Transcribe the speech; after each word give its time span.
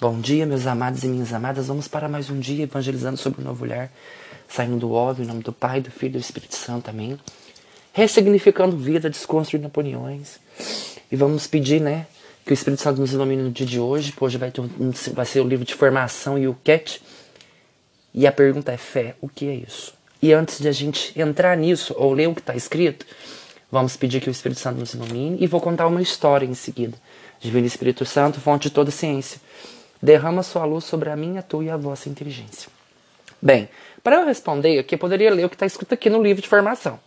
Bom 0.00 0.20
dia, 0.20 0.46
meus 0.46 0.64
amados 0.64 1.02
e 1.02 1.08
minhas 1.08 1.32
amadas. 1.32 1.66
Vamos 1.66 1.88
para 1.88 2.08
mais 2.08 2.30
um 2.30 2.38
dia 2.38 2.62
evangelizando 2.62 3.16
sobre 3.16 3.40
o 3.40 3.44
novo 3.44 3.64
olhar, 3.64 3.90
saindo 4.46 4.76
do 4.76 4.92
óbvio, 4.92 5.24
em 5.24 5.26
nome 5.26 5.42
do 5.42 5.52
Pai, 5.52 5.80
do 5.80 5.90
Filho 5.90 6.10
e 6.10 6.12
do 6.12 6.20
Espírito 6.20 6.54
Santo. 6.54 6.88
Amém. 6.88 7.18
Ressignificando 7.92 8.76
vida, 8.76 9.10
desconstruindo 9.10 9.66
opiniões. 9.66 10.38
E 11.10 11.16
vamos 11.16 11.48
pedir, 11.48 11.80
né, 11.80 12.06
que 12.46 12.52
o 12.52 12.54
Espírito 12.54 12.80
Santo 12.80 13.00
nos 13.00 13.12
ilumine 13.12 13.42
no 13.42 13.50
dia 13.50 13.66
de 13.66 13.80
hoje. 13.80 14.14
Hoje 14.20 14.38
vai, 14.38 14.52
um, 14.78 14.92
vai 15.14 15.26
ser 15.26 15.40
o 15.40 15.48
livro 15.48 15.64
de 15.64 15.74
formação 15.74 16.38
e 16.38 16.46
o 16.46 16.54
CAT. 16.62 17.02
E 18.14 18.24
a 18.24 18.30
pergunta 18.30 18.70
é 18.70 18.76
fé. 18.76 19.16
O 19.20 19.28
que 19.28 19.48
é 19.48 19.54
isso? 19.54 19.94
E 20.22 20.32
antes 20.32 20.60
de 20.60 20.68
a 20.68 20.72
gente 20.72 21.12
entrar 21.20 21.56
nisso 21.56 21.92
ou 21.98 22.12
ler 22.12 22.28
o 22.28 22.36
que 22.36 22.40
está 22.40 22.54
escrito, 22.54 23.04
vamos 23.68 23.96
pedir 23.96 24.20
que 24.20 24.28
o 24.28 24.30
Espírito 24.30 24.60
Santo 24.60 24.78
nos 24.78 24.94
ilumine 24.94 25.38
e 25.40 25.46
vou 25.48 25.60
contar 25.60 25.88
uma 25.88 26.00
história 26.00 26.46
em 26.46 26.54
seguida. 26.54 26.96
Divino 27.40 27.66
Espírito 27.66 28.04
Santo, 28.04 28.40
fonte 28.40 28.68
de 28.68 28.70
toda 28.70 28.92
ciência 28.92 29.40
derrama 30.02 30.42
sua 30.42 30.64
luz 30.64 30.84
sobre 30.84 31.10
a 31.10 31.16
minha, 31.16 31.42
tua 31.42 31.64
e 31.64 31.70
a 31.70 31.76
vossa 31.76 32.08
inteligência. 32.08 32.70
Bem, 33.40 33.68
para 34.02 34.16
eu 34.16 34.26
responder 34.26 34.78
aqui, 34.78 34.94
eu 34.94 34.98
poderia 34.98 35.32
ler 35.32 35.44
o 35.44 35.48
que 35.48 35.54
está 35.54 35.66
escrito 35.66 35.92
aqui 35.92 36.10
no 36.10 36.22
livro 36.22 36.42
de 36.42 36.48
formação. 36.48 36.98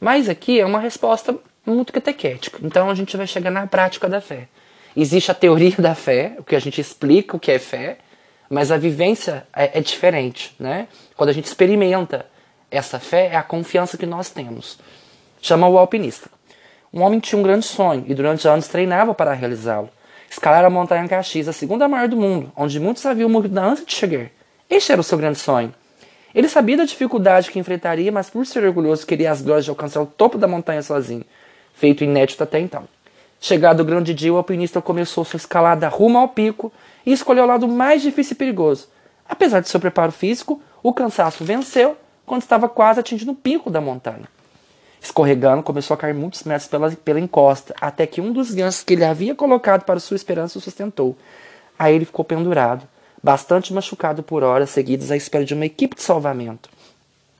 Mas 0.00 0.28
aqui 0.28 0.60
é 0.60 0.64
uma 0.64 0.78
resposta 0.78 1.36
muito 1.66 1.92
catequética. 1.92 2.58
Então 2.62 2.88
a 2.88 2.94
gente 2.94 3.16
vai 3.16 3.26
chegar 3.26 3.50
na 3.50 3.66
prática 3.66 4.08
da 4.08 4.20
fé. 4.20 4.48
Existe 4.96 5.30
a 5.30 5.34
teoria 5.34 5.76
da 5.78 5.94
fé, 5.94 6.34
o 6.38 6.44
que 6.44 6.56
a 6.56 6.60
gente 6.60 6.80
explica 6.80 7.36
o 7.36 7.40
que 7.40 7.52
é 7.52 7.58
fé, 7.58 7.98
mas 8.48 8.70
a 8.72 8.76
vivência 8.76 9.46
é, 9.54 9.78
é 9.78 9.80
diferente, 9.80 10.54
né? 10.58 10.88
Quando 11.16 11.30
a 11.30 11.32
gente 11.32 11.44
experimenta 11.44 12.26
essa 12.70 12.98
fé, 12.98 13.26
é 13.32 13.36
a 13.36 13.42
confiança 13.42 13.98
que 13.98 14.06
nós 14.06 14.30
temos. 14.30 14.78
Chama 15.40 15.68
o 15.68 15.78
alpinista. 15.78 16.30
Um 16.92 17.02
homem 17.02 17.20
tinha 17.20 17.38
um 17.38 17.42
grande 17.42 17.66
sonho 17.66 18.04
e 18.06 18.14
durante 18.14 18.48
anos 18.48 18.68
treinava 18.68 19.14
para 19.14 19.32
realizá-lo. 19.34 19.90
Escalar 20.30 20.64
a 20.64 20.70
montanha 20.70 21.08
Caxias, 21.08 21.48
a 21.48 21.52
segunda 21.52 21.88
maior 21.88 22.08
do 22.08 22.16
mundo, 22.16 22.52
onde 22.56 22.78
muitos 22.78 23.04
haviam 23.06 23.28
morrido 23.28 23.58
antes 23.58 23.84
de 23.84 23.92
chegar. 23.92 24.28
Este 24.68 24.92
era 24.92 25.00
o 25.00 25.04
seu 25.04 25.16
grande 25.16 25.38
sonho. 25.38 25.74
Ele 26.34 26.48
sabia 26.48 26.76
da 26.76 26.84
dificuldade 26.84 27.50
que 27.50 27.58
enfrentaria, 27.58 28.12
mas 28.12 28.28
por 28.28 28.44
ser 28.46 28.64
orgulhoso 28.64 29.06
queria 29.06 29.30
as 29.30 29.40
glórias 29.40 29.64
de 29.64 29.70
alcançar 29.70 30.02
o 30.02 30.06
topo 30.06 30.36
da 30.36 30.46
montanha 30.46 30.82
sozinho, 30.82 31.24
feito 31.72 32.04
inédito 32.04 32.42
até 32.42 32.60
então. 32.60 32.86
Chegado 33.40 33.80
o 33.80 33.84
grande 33.84 34.12
dia, 34.12 34.32
o 34.32 34.36
alpinista 34.36 34.82
começou 34.82 35.24
sua 35.24 35.38
escalada 35.38 35.88
rumo 35.88 36.18
ao 36.18 36.28
pico 36.28 36.72
e 37.06 37.12
escolheu 37.12 37.44
o 37.44 37.46
lado 37.46 37.66
mais 37.66 38.02
difícil 38.02 38.34
e 38.34 38.36
perigoso. 38.36 38.88
Apesar 39.26 39.60
de 39.60 39.68
seu 39.68 39.80
preparo 39.80 40.12
físico, 40.12 40.60
o 40.82 40.92
cansaço 40.92 41.44
venceu 41.44 41.96
quando 42.26 42.42
estava 42.42 42.68
quase 42.68 43.00
atingindo 43.00 43.32
o 43.32 43.36
pico 43.36 43.70
da 43.70 43.80
montanha. 43.80 44.28
Escorregando, 45.00 45.62
começou 45.62 45.94
a 45.94 45.98
cair 45.98 46.14
muitos 46.14 46.42
metros 46.42 46.68
pela, 46.68 46.90
pela 46.90 47.20
encosta, 47.20 47.74
até 47.80 48.06
que 48.06 48.20
um 48.20 48.32
dos 48.32 48.52
ganchos 48.52 48.82
que 48.82 48.94
ele 48.94 49.04
havia 49.04 49.34
colocado 49.34 49.84
para 49.84 50.00
sua 50.00 50.16
esperança 50.16 50.58
o 50.58 50.60
sustentou. 50.60 51.16
Aí 51.78 51.94
ele 51.94 52.04
ficou 52.04 52.24
pendurado, 52.24 52.86
bastante 53.22 53.72
machucado 53.72 54.22
por 54.22 54.42
horas 54.42 54.70
seguidas 54.70 55.10
à 55.10 55.16
espera 55.16 55.44
de 55.44 55.54
uma 55.54 55.66
equipe 55.66 55.94
de 55.94 56.02
salvamento. 56.02 56.68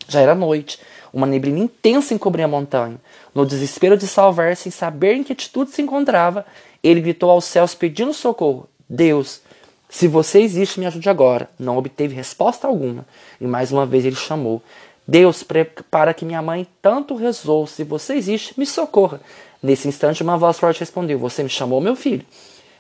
Já 0.09 0.21
era 0.21 0.35
noite, 0.35 0.81
uma 1.13 1.27
neblina 1.27 1.59
intensa 1.59 2.15
encobria 2.15 2.45
a 2.45 2.49
montanha. 2.49 2.97
No 3.35 3.45
desespero 3.45 3.97
de 3.97 4.07
salvar, 4.07 4.57
sem 4.57 4.71
saber 4.71 5.15
em 5.15 5.25
que 5.25 5.33
atitude 5.33 5.71
se 5.71 5.83
encontrava, 5.83 6.47
ele 6.83 7.01
gritou 7.01 7.31
aos 7.31 7.45
céus 7.45 7.75
pedindo 7.75 8.15
socorro. 8.15 8.69
Deus, 8.89 9.43
se 9.89 10.07
você 10.07 10.41
existe, 10.41 10.79
me 10.79 10.87
ajude 10.87 11.09
agora. 11.09 11.49
Não 11.59 11.77
obteve 11.77 12.15
resposta 12.15 12.67
alguma. 12.67 13.07
E 13.41 13.47
mais 13.47 13.73
uma 13.73 13.87
vez 13.87 14.05
ele 14.05 14.17
chamou. 14.17 14.63
Deus, 15.11 15.43
para 15.91 16.13
que 16.13 16.27
minha 16.27 16.43
mãe 16.43 16.67
tanto 16.83 17.17
rezou, 17.17 17.67
se 17.67 17.83
você 17.83 18.13
existe, 18.13 18.53
me 18.61 18.67
socorra. 18.67 19.23
Nesse 19.63 19.89
instante, 19.89 20.23
uma 20.23 20.37
voz 20.37 20.59
forte 20.59 20.81
respondeu: 20.81 21.19
Você 21.19 21.43
me 21.43 21.49
chamou, 21.49 21.81
meu 21.81 21.97
filho? 21.97 22.27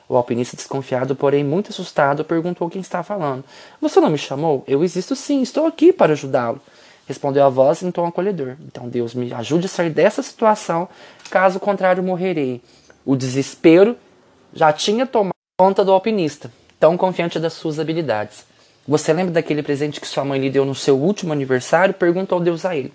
O 0.06 0.14
alpinista, 0.14 0.54
desconfiado, 0.54 1.16
porém 1.16 1.42
muito 1.42 1.70
assustado, 1.70 2.22
perguntou 2.22 2.68
quem 2.68 2.82
está 2.82 3.02
falando. 3.02 3.42
Você 3.80 3.98
não 3.98 4.10
me 4.10 4.18
chamou? 4.18 4.62
Eu 4.68 4.84
existo 4.84 5.16
sim, 5.16 5.40
estou 5.40 5.66
aqui 5.66 5.90
para 5.90 6.12
ajudá-lo. 6.12 6.60
Respondeu 7.06 7.44
a 7.46 7.48
voz 7.48 7.82
em 7.82 7.90
tom 7.90 8.06
acolhedor. 8.06 8.56
Então 8.66 8.90
Deus 8.90 9.14
me 9.14 9.32
ajude 9.32 9.64
a 9.64 9.68
sair 9.68 9.88
dessa 9.88 10.22
situação, 10.22 10.86
caso 11.30 11.58
contrário 11.58 12.02
morrerei. 12.02 12.60
O 13.06 13.16
desespero 13.16 13.96
já 14.52 14.70
tinha 14.70 15.06
tomado 15.06 15.32
conta 15.58 15.82
do 15.82 15.92
alpinista, 15.92 16.52
tão 16.78 16.94
confiante 16.96 17.40
das 17.40 17.54
suas 17.54 17.78
habilidades. 17.78 18.44
Você 18.88 19.12
lembra 19.12 19.34
daquele 19.34 19.62
presente 19.62 20.00
que 20.00 20.06
sua 20.06 20.24
mãe 20.24 20.40
lhe 20.40 20.48
deu 20.48 20.64
no 20.64 20.74
seu 20.74 20.96
último 20.98 21.30
aniversário? 21.30 21.92
Perguntou 21.92 22.40
Deus 22.40 22.64
a 22.64 22.74
ele. 22.74 22.90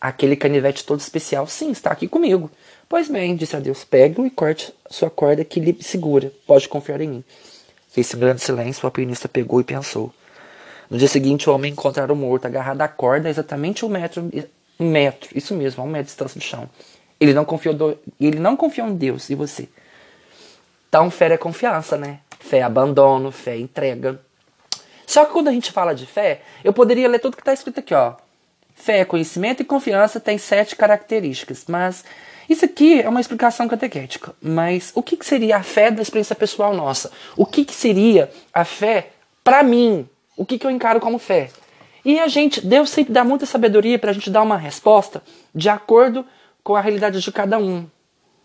Aquele 0.00 0.34
canivete 0.34 0.84
todo 0.84 0.98
especial, 0.98 1.46
sim, 1.46 1.70
está 1.70 1.92
aqui 1.92 2.08
comigo. 2.08 2.50
Pois 2.88 3.08
bem, 3.08 3.36
disse 3.36 3.54
a 3.54 3.60
Deus, 3.60 3.84
pegue-o 3.84 4.26
e 4.26 4.30
corte 4.30 4.74
sua 4.90 5.08
corda 5.08 5.44
que 5.44 5.60
lhe 5.60 5.76
segura. 5.80 6.32
Pode 6.44 6.68
confiar 6.68 7.00
em 7.00 7.08
mim. 7.08 7.24
Fez 7.88 8.12
um 8.14 8.18
grande 8.18 8.42
silêncio, 8.42 8.82
o 8.82 8.88
alpinista 8.88 9.28
pegou 9.28 9.60
e 9.60 9.64
pensou. 9.64 10.12
No 10.90 10.98
dia 10.98 11.06
seguinte, 11.06 11.48
o 11.48 11.54
homem 11.54 11.70
encontraram 11.70 12.16
morto, 12.16 12.46
agarrado 12.46 12.80
à 12.80 12.88
corda, 12.88 13.30
exatamente 13.30 13.84
um 13.84 13.88
metro, 13.88 14.28
um 14.80 14.90
metro, 14.90 15.28
isso 15.36 15.54
mesmo, 15.54 15.84
a 15.84 15.86
um 15.86 15.88
metro 15.88 16.06
de 16.06 16.08
distância 16.08 16.40
do 16.40 16.44
chão. 16.44 16.68
Ele 17.20 17.32
não 17.32 17.44
confiou, 17.44 17.76
do, 17.76 17.96
ele 18.20 18.40
não 18.40 18.56
confiou 18.56 18.88
em 18.88 18.96
Deus 18.96 19.30
e 19.30 19.36
você. 19.36 19.68
Então, 20.88 21.08
fé 21.12 21.32
é 21.32 21.36
confiança, 21.36 21.96
né? 21.96 22.18
Fé 22.40 22.58
é 22.58 22.62
abandono, 22.62 23.30
fé 23.30 23.52
é 23.52 23.60
entrega. 23.60 24.20
Só 25.08 25.24
que 25.24 25.32
quando 25.32 25.48
a 25.48 25.52
gente 25.52 25.72
fala 25.72 25.94
de 25.94 26.04
fé, 26.04 26.42
eu 26.62 26.70
poderia 26.70 27.08
ler 27.08 27.18
tudo 27.18 27.34
que 27.34 27.40
está 27.40 27.54
escrito 27.54 27.80
aqui, 27.80 27.94
ó. 27.94 28.12
Fé, 28.74 29.06
conhecimento 29.06 29.62
e 29.62 29.64
confiança 29.64 30.20
têm 30.20 30.36
sete 30.36 30.76
características, 30.76 31.64
mas 31.66 32.04
isso 32.46 32.66
aqui 32.66 33.00
é 33.00 33.08
uma 33.08 33.18
explicação 33.18 33.66
catequética. 33.66 34.34
Mas 34.38 34.92
o 34.94 35.02
que, 35.02 35.16
que 35.16 35.24
seria 35.24 35.56
a 35.56 35.62
fé 35.62 35.90
da 35.90 36.02
experiência 36.02 36.36
pessoal 36.36 36.74
nossa? 36.74 37.10
O 37.38 37.46
que, 37.46 37.64
que 37.64 37.72
seria 37.72 38.30
a 38.52 38.66
fé 38.66 39.12
para 39.42 39.62
mim? 39.62 40.06
O 40.36 40.44
que, 40.44 40.58
que 40.58 40.66
eu 40.66 40.70
encaro 40.70 41.00
como 41.00 41.18
fé? 41.18 41.48
E 42.04 42.20
a 42.20 42.28
gente, 42.28 42.60
Deus 42.60 42.90
sempre 42.90 43.14
dá 43.14 43.24
muita 43.24 43.46
sabedoria 43.46 43.98
para 43.98 44.10
a 44.10 44.14
gente 44.14 44.28
dar 44.28 44.42
uma 44.42 44.58
resposta 44.58 45.22
de 45.54 45.70
acordo 45.70 46.22
com 46.62 46.76
a 46.76 46.82
realidade 46.82 47.18
de 47.18 47.32
cada 47.32 47.58
um. 47.58 47.86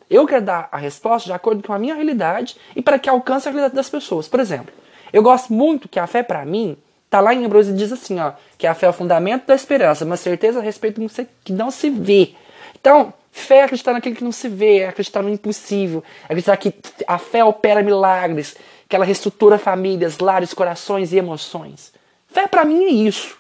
Eu 0.09 0.25
quero 0.25 0.46
dar 0.46 0.69
a 0.72 0.78
resposta 0.78 1.28
de 1.28 1.34
acordo 1.34 1.62
com 1.62 1.73
a 1.73 1.79
minha 1.79 1.94
realidade 1.94 2.56
e 2.73 2.81
para 2.81 2.97
que 2.97 3.09
alcance 3.09 3.50
a 3.50 3.52
realidade 3.52 3.75
das 3.75 3.90
pessoas. 3.90 4.29
Por 4.29 4.40
exemplo, 4.40 4.73
eu 5.13 5.22
gosto 5.22 5.53
muito 5.53 5.88
que 5.88 6.00
a 6.00 6.07
fé, 6.07 6.24
para 6.24 6.44
mim, 6.44 6.75
tá 7.09 7.19
lá 7.19 7.34
em 7.34 7.44
Hebreus 7.44 7.68
e 7.68 7.74
diz 7.74 7.91
assim, 7.91 8.19
ó, 8.19 8.34
que 8.57 8.66
a 8.66 8.74
fé 8.74 8.88
é 8.88 8.90
o 8.90 8.94
fundamento 8.94 9.46
da 9.46 9.53
esperança, 9.53 10.03
uma 10.03 10.18
certeza 10.18 10.59
a 10.59 10.63
respeito 10.63 11.00
que 11.44 11.53
não 11.53 11.69
se 11.69 11.90
vê. 11.91 12.34
Então, 12.81 13.13
fé 13.31 13.57
é 13.57 13.63
acreditar 13.63 13.94
naquilo 13.94 14.16
que 14.16 14.23
não 14.23 14.31
se 14.31 14.50
vê, 14.50 14.79
é 14.79 14.88
acreditar 14.88 15.22
no 15.22 15.29
impossível, 15.29 16.03
é 16.23 16.25
acreditar 16.25 16.57
que 16.57 16.73
a 17.06 17.19
fé 17.19 17.46
opera 17.46 17.84
milagres, 17.84 18.57
que 18.90 18.96
ela 18.96 19.06
reestrutura 19.06 19.59
famílias, 19.59 20.18
lares, 20.18 20.53
corações 20.53 21.13
e 21.13 21.18
emoções. 21.18 21.94
Fé 22.28 22.47
para 22.47 22.66
mim 22.66 22.84
é 22.84 22.90
isso. 22.90 23.38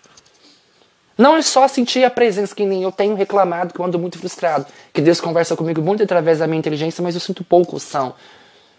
Não 1.17 1.35
é 1.35 1.41
só 1.41 1.67
sentir 1.67 2.03
a 2.03 2.09
presença 2.11 2.55
que 2.55 2.65
nem 2.65 2.83
eu 2.83 2.91
tenho 2.91 3.15
reclamado, 3.15 3.73
que 3.73 3.79
eu 3.79 3.85
ando 3.85 3.97
muito 3.97 4.19
frustrado, 4.19 4.65
que 4.91 5.01
Deus 5.01 5.19
conversa 5.19 5.55
comigo 5.55 5.81
muito 5.81 6.03
através 6.03 6.39
da 6.39 6.47
minha 6.47 6.59
inteligência, 6.59 7.03
mas 7.03 7.15
eu 7.15 7.21
sinto 7.21 7.43
pouco 7.43 7.79
são. 7.79 8.13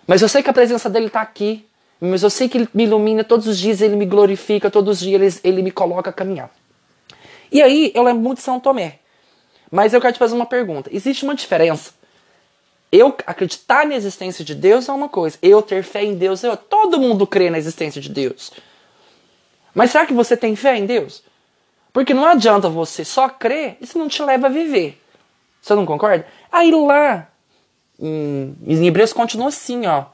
Mas 0.06 0.22
eu 0.22 0.28
sei 0.28 0.42
que 0.42 0.50
a 0.50 0.52
presença 0.52 0.88
dele 0.88 1.06
está 1.06 1.20
aqui, 1.20 1.64
mas 2.00 2.22
eu 2.22 2.30
sei 2.30 2.48
que 2.48 2.58
Ele 2.58 2.68
me 2.74 2.84
ilumina 2.84 3.24
todos 3.24 3.46
os 3.46 3.58
dias, 3.58 3.80
Ele 3.80 3.96
me 3.96 4.06
glorifica, 4.06 4.70
todos 4.70 4.98
os 4.98 5.00
dias 5.00 5.40
Ele, 5.44 5.56
ele 5.56 5.62
me 5.62 5.70
coloca 5.70 6.10
a 6.10 6.12
caminhar. 6.12 6.50
E 7.50 7.62
aí, 7.62 7.92
eu 7.94 8.02
lembro 8.02 8.22
muito 8.22 8.38
de 8.38 8.44
São 8.44 8.58
Tomé. 8.58 8.98
Mas 9.70 9.92
eu 9.92 10.00
quero 10.00 10.12
te 10.12 10.18
fazer 10.18 10.34
uma 10.34 10.46
pergunta. 10.46 10.90
Existe 10.92 11.24
uma 11.24 11.34
diferença? 11.34 11.92
Eu 12.90 13.14
acreditar 13.26 13.86
na 13.86 13.94
existência 13.94 14.44
de 14.44 14.54
Deus 14.54 14.88
é 14.88 14.92
uma 14.92 15.08
coisa. 15.08 15.36
Eu 15.42 15.60
ter 15.60 15.82
fé 15.82 16.04
em 16.04 16.14
Deus 16.14 16.44
é 16.44 16.50
outra. 16.50 16.64
Todo 16.68 17.00
mundo 17.00 17.26
crê 17.26 17.50
na 17.50 17.58
existência 17.58 18.00
de 18.00 18.08
Deus. 18.08 18.52
Mas 19.74 19.90
será 19.90 20.06
que 20.06 20.14
você 20.14 20.36
tem 20.36 20.54
fé 20.54 20.76
em 20.76 20.86
Deus? 20.86 21.22
Porque 21.92 22.14
não 22.14 22.24
adianta 22.24 22.68
você 22.68 23.04
só 23.04 23.28
crer, 23.28 23.76
isso 23.80 23.98
não 23.98 24.08
te 24.08 24.22
leva 24.22 24.46
a 24.46 24.50
viver. 24.50 25.00
Você 25.60 25.74
não 25.74 25.86
concorda? 25.86 26.26
Aí 26.50 26.70
lá, 26.70 27.28
em, 27.98 28.56
em 28.66 28.86
Hebreus 28.86 29.12
continua 29.12 29.48
assim, 29.48 29.86
ó. 29.86 30.06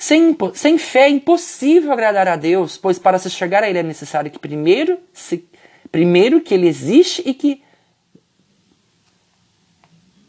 Sem, 0.00 0.34
sem 0.54 0.78
fé 0.78 1.00
é 1.00 1.10
impossível 1.10 1.92
agradar 1.92 2.26
a 2.26 2.34
Deus, 2.34 2.78
pois 2.78 2.98
para 2.98 3.18
se 3.18 3.28
chegar 3.28 3.62
a 3.62 3.68
Ele 3.68 3.80
é 3.80 3.82
necessário 3.82 4.30
que 4.30 4.38
primeiro, 4.38 4.98
se, 5.12 5.46
primeiro 5.92 6.40
que 6.40 6.54
Ele 6.54 6.66
existe 6.66 7.22
e 7.26 7.34
que 7.34 7.62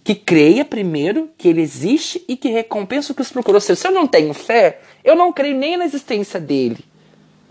que 0.04 0.14
creia 0.14 0.66
primeiro 0.66 1.30
que 1.38 1.48
Ele 1.48 1.62
existe 1.62 2.22
e 2.28 2.36
que 2.36 2.50
recompensa 2.50 3.14
o 3.14 3.16
que 3.16 3.22
os 3.22 3.32
procurou. 3.32 3.62
Se 3.62 3.72
eu 3.88 3.92
não 3.92 4.06
tenho 4.06 4.34
fé, 4.34 4.82
eu 5.06 5.16
não 5.16 5.32
creio 5.32 5.56
nem 5.56 5.78
na 5.78 5.86
existência 5.86 6.38
dele. 6.38 6.84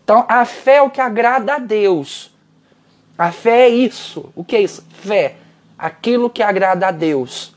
Então 0.05 0.27
a 0.29 0.44
fé 0.44 0.75
é 0.75 0.83
o 0.83 0.91
que 0.91 1.00
agrada 1.00 1.55
a 1.55 1.59
Deus. 1.59 2.31
A 3.17 3.33
fé 3.33 3.62
é 3.62 3.69
isso. 3.71 4.31
O 4.37 4.44
que 4.44 4.56
é 4.56 4.61
isso? 4.61 4.85
Fé. 4.91 5.37
Aquilo 5.79 6.29
que 6.29 6.43
agrada 6.43 6.89
a 6.89 6.91
Deus. 6.91 7.55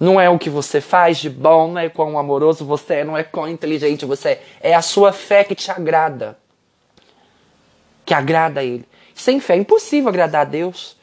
Não 0.00 0.18
é 0.18 0.30
o 0.30 0.38
que 0.38 0.48
você 0.48 0.80
faz 0.80 1.18
de 1.18 1.28
bom, 1.28 1.72
não 1.72 1.78
é 1.78 1.90
quão 1.90 2.18
amoroso 2.18 2.64
você 2.64 2.94
é, 2.94 3.04
não 3.04 3.18
é 3.18 3.22
quão 3.22 3.46
inteligente 3.46 4.06
você 4.06 4.30
é. 4.30 4.42
É 4.70 4.74
a 4.74 4.80
sua 4.80 5.12
fé 5.12 5.44
que 5.44 5.54
te 5.54 5.70
agrada. 5.70 6.38
Que 8.06 8.14
agrada 8.14 8.60
a 8.60 8.64
Ele. 8.64 8.88
Sem 9.14 9.38
fé 9.38 9.52
é 9.52 9.58
impossível 9.58 10.08
agradar 10.08 10.40
a 10.40 10.44
Deus. 10.44 10.96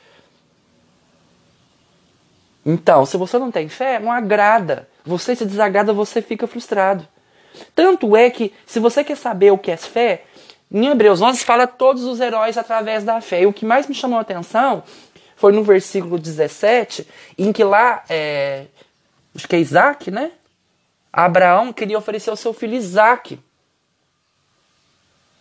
Então, 2.65 3.05
se 3.05 3.15
você 3.15 3.37
não 3.37 3.51
tem 3.51 3.69
fé, 3.69 3.99
não 3.99 4.11
agrada. 4.11 4.89
Você 5.05 5.35
se 5.35 5.45
desagrada, 5.45 5.93
você 5.93 6.19
fica 6.19 6.47
frustrado. 6.47 7.07
Tanto 7.75 8.17
é 8.17 8.29
que, 8.29 8.51
se 8.65 8.79
você 8.79 9.03
quer 9.03 9.15
saber 9.15 9.51
o 9.51 9.57
que 9.57 9.71
é 9.71 9.77
fé, 9.77 10.23
em 10.71 10.87
Hebreus 10.87 11.21
11 11.21 11.45
fala 11.45 11.65
todos 11.65 12.03
os 12.03 12.19
heróis 12.19 12.57
através 12.57 13.03
da 13.03 13.21
fé. 13.21 13.43
E 13.43 13.45
o 13.45 13.53
que 13.53 13.65
mais 13.65 13.87
me 13.87 13.95
chamou 13.95 14.17
a 14.17 14.21
atenção 14.21 14.83
foi 15.35 15.53
no 15.53 15.63
versículo 15.63 16.17
17, 16.17 17.07
em 17.37 17.53
que 17.53 17.63
lá, 17.63 18.03
é, 18.09 18.65
acho 19.37 19.47
que 19.47 19.55
é 19.55 19.59
Isaac, 19.59 20.11
né? 20.11 20.31
Abraão 21.13 21.71
queria 21.71 21.97
oferecer 21.97 22.31
o 22.31 22.35
seu 22.35 22.53
filho 22.53 22.75
Isaac. 22.75 23.39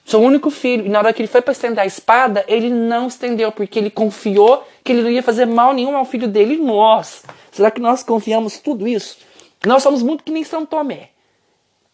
Seu 0.04 0.20
único 0.20 0.50
filho. 0.50 0.86
E 0.86 0.88
na 0.88 0.98
hora 0.98 1.12
que 1.12 1.20
ele 1.20 1.28
foi 1.28 1.42
para 1.42 1.52
estender 1.52 1.80
a 1.80 1.86
espada, 1.86 2.44
ele 2.46 2.70
não 2.70 3.08
estendeu, 3.08 3.50
porque 3.50 3.78
ele 3.78 3.90
confiou 3.90 4.66
que 4.84 4.92
ele 4.92 5.02
não 5.02 5.10
ia 5.10 5.22
fazer 5.22 5.46
mal 5.46 5.72
nenhum 5.72 5.96
ao 5.96 6.04
filho 6.04 6.28
dele. 6.28 6.54
E 6.54 6.58
nós? 6.58 7.24
Será 7.50 7.70
que 7.70 7.80
nós 7.80 8.02
confiamos 8.02 8.58
tudo 8.58 8.86
isso? 8.86 9.18
Nós 9.66 9.82
somos 9.82 10.02
muito 10.02 10.22
que 10.22 10.30
nem 10.30 10.44
São 10.44 10.64
Tomé. 10.64 11.10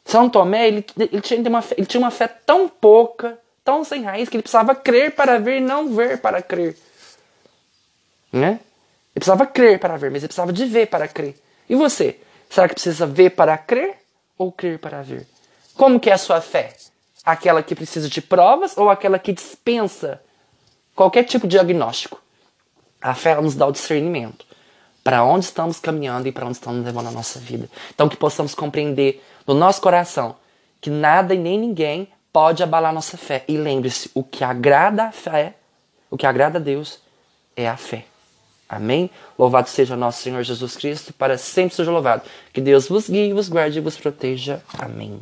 São 0.04 0.28
Tomé, 0.28 0.68
ele, 0.68 0.84
ele, 0.98 1.20
tinha 1.20 1.40
uma 1.48 1.62
fé, 1.62 1.74
ele 1.78 1.86
tinha 1.86 2.00
uma 2.00 2.10
fé 2.10 2.26
tão 2.26 2.68
pouca, 2.68 3.38
tão 3.64 3.84
sem 3.84 4.02
raiz, 4.02 4.28
que 4.28 4.36
ele 4.36 4.42
precisava 4.42 4.74
crer 4.74 5.14
para 5.14 5.38
ver, 5.38 5.60
não 5.60 5.94
ver 5.94 6.20
para 6.20 6.42
crer. 6.42 6.76
Né? 8.32 8.50
Ele 8.50 8.60
precisava 9.14 9.46
crer 9.46 9.78
para 9.78 9.96
ver, 9.96 10.10
mas 10.10 10.22
ele 10.22 10.28
precisava 10.28 10.52
de 10.52 10.64
ver 10.66 10.88
para 10.88 11.06
crer. 11.06 11.36
E 11.68 11.74
você? 11.74 12.20
Será 12.48 12.68
que 12.68 12.74
precisa 12.74 13.06
ver 13.06 13.30
para 13.30 13.56
crer 13.56 13.96
ou 14.36 14.52
crer 14.52 14.78
para 14.78 15.02
ver? 15.02 15.26
Como 15.74 15.98
que 15.98 16.10
é 16.10 16.12
a 16.12 16.18
sua 16.18 16.40
fé? 16.40 16.74
Aquela 17.24 17.62
que 17.62 17.74
precisa 17.74 18.08
de 18.08 18.20
provas 18.20 18.76
ou 18.76 18.90
aquela 18.90 19.18
que 19.18 19.32
dispensa 19.32 20.20
qualquer 20.94 21.24
tipo 21.24 21.46
de 21.46 21.52
diagnóstico? 21.56 22.20
A 23.00 23.14
fé 23.14 23.40
nos 23.40 23.54
dá 23.54 23.66
o 23.66 23.72
discernimento 23.72 24.44
para 25.02 25.24
onde 25.24 25.46
estamos 25.46 25.80
caminhando 25.80 26.28
e 26.28 26.32
para 26.32 26.46
onde 26.46 26.56
estamos 26.56 26.84
levando 26.84 27.08
a 27.08 27.12
nossa 27.12 27.38
vida. 27.38 27.68
Então 27.94 28.08
que 28.08 28.16
possamos 28.16 28.54
compreender 28.54 29.22
no 29.46 29.54
nosso 29.54 29.80
coração 29.80 30.36
que 30.80 30.90
nada 30.90 31.34
e 31.34 31.38
nem 31.38 31.58
ninguém 31.58 32.08
pode 32.32 32.62
abalar 32.62 32.92
nossa 32.92 33.16
fé. 33.16 33.44
E 33.46 33.56
lembre-se, 33.56 34.10
o 34.14 34.22
que 34.22 34.42
agrada 34.42 35.04
a 35.04 35.12
fé, 35.12 35.54
o 36.10 36.16
que 36.16 36.26
agrada 36.26 36.58
a 36.58 36.60
Deus 36.60 37.00
é 37.56 37.68
a 37.68 37.76
fé. 37.76 38.04
Amém? 38.72 39.10
Louvado 39.38 39.68
seja 39.68 39.94
nosso 39.94 40.22
Senhor 40.22 40.42
Jesus 40.42 40.76
Cristo, 40.76 41.12
para 41.12 41.36
sempre 41.36 41.74
seja 41.74 41.90
louvado. 41.90 42.22
Que 42.54 42.60
Deus 42.60 42.88
vos 42.88 43.06
guie, 43.06 43.34
vos 43.34 43.46
guarde 43.46 43.76
e 43.78 43.82
vos 43.82 43.98
proteja. 43.98 44.62
Amém. 44.78 45.20